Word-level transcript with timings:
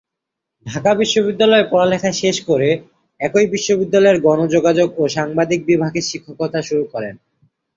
ঢাকা 0.65 0.91
বিশ্ববিদ্যালয়ে 0.93 1.69
পড়ালেখা 1.71 2.11
শেষ 2.21 2.37
করে 2.45 2.69
একই 3.19 3.45
বিশ্ববিদ্যালয়ের 3.47 4.17
গণযোগাযোগ 4.21 4.89
ও 4.97 5.03
সাংবাদিক 5.07 5.59
বিভাগে 5.65 6.01
শিক্ষকতা 6.01 6.59
শুরু 6.61 6.83
করেন। 6.93 7.15